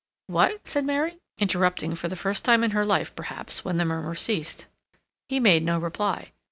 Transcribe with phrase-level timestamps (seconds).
[0.25, 4.15] "What?" said Mary, interrupting, for the first time in her life, perhaps, when the murmur
[4.15, 4.65] ceased.
[5.29, 6.31] He made no reply.